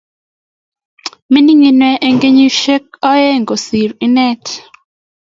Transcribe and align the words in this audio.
Mining 1.31 1.61
ine 1.69 1.89
eng 2.05 2.17
kenyishek 2.21 2.85
aeng 3.13 3.45
kosir 3.49 3.91
inet 4.05 4.45